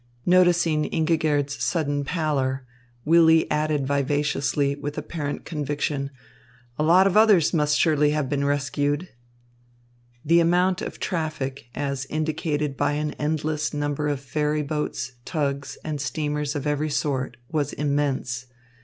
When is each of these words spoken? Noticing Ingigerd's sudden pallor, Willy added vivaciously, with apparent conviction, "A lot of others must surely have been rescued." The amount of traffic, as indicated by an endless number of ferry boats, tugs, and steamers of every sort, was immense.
Noticing 0.25 0.85
Ingigerd's 0.85 1.63
sudden 1.63 2.03
pallor, 2.03 2.65
Willy 3.05 3.45
added 3.51 3.85
vivaciously, 3.85 4.75
with 4.75 4.97
apparent 4.97 5.45
conviction, 5.45 6.09
"A 6.79 6.83
lot 6.83 7.05
of 7.05 7.15
others 7.15 7.53
must 7.53 7.77
surely 7.77 8.09
have 8.09 8.27
been 8.27 8.43
rescued." 8.43 9.09
The 10.25 10.39
amount 10.39 10.81
of 10.81 10.99
traffic, 10.99 11.67
as 11.75 12.05
indicated 12.07 12.75
by 12.75 12.93
an 12.93 13.11
endless 13.19 13.75
number 13.75 14.07
of 14.07 14.19
ferry 14.19 14.63
boats, 14.63 15.11
tugs, 15.23 15.77
and 15.83 16.01
steamers 16.01 16.55
of 16.55 16.65
every 16.65 16.89
sort, 16.89 17.37
was 17.51 17.71
immense. 17.71 18.47